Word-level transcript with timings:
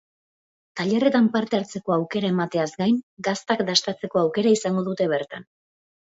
Tailerretan 0.79 1.25
parte 1.33 1.57
hartzeko 1.57 1.93
aukera 1.95 2.31
emateaz 2.33 2.69
gain, 2.79 2.95
gaztak 3.27 3.61
dastatzeko 3.67 4.23
aukera 4.23 4.55
izango 4.61 4.85
dute 4.89 5.09
bertan. 5.13 5.47